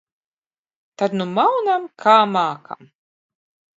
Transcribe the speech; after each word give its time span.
Tad 1.01 1.13
nu 1.21 1.27
maunam, 1.35 1.85
kā 2.05 2.17
mākam. 2.33 2.91